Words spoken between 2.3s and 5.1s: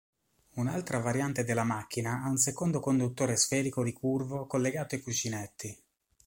secondo conduttore sferico ricurvo collegato ai